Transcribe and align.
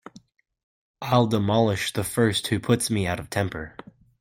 I’ll 0.99 1.27
demolish 1.27 1.93
the 1.93 2.03
first 2.03 2.47
who 2.47 2.59
puts 2.59 2.89
me 2.89 3.05
out 3.05 3.19
of 3.19 3.29
temper! 3.29 3.77